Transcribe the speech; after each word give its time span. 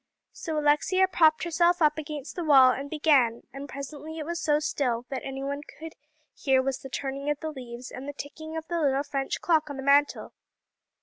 So 0.31 0.57
Alexia 0.57 1.07
propped 1.07 1.43
herself 1.43 1.79
up 1.79 1.99
against 1.99 2.35
the 2.35 2.43
wall, 2.43 2.71
and 2.71 2.89
began, 2.89 3.43
and 3.53 3.69
presently 3.69 4.17
it 4.17 4.25
was 4.25 4.39
so 4.41 4.57
still 4.59 5.05
that 5.09 5.21
all 5.21 5.27
any 5.27 5.43
one 5.43 5.61
could 5.79 5.93
hear 6.33 6.59
was 6.59 6.79
the 6.79 6.89
turning 6.89 7.29
of 7.29 7.39
the 7.39 7.51
leaves 7.51 7.91
and 7.91 8.07
the 8.09 8.13
ticking 8.13 8.57
of 8.57 8.67
the 8.67 8.81
little 8.81 9.03
French 9.03 9.41
clock 9.41 9.69
on 9.69 9.77
the 9.77 9.83
mantel. 9.83 10.33